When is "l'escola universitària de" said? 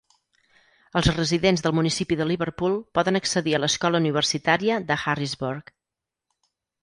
3.65-4.97